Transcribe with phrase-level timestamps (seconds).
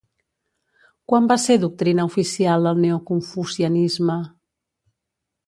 [1.11, 4.19] Quan va ser doctrina oficial el neoconfucianisme?